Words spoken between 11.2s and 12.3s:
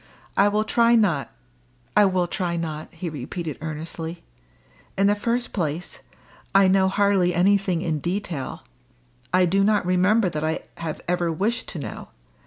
wished to know.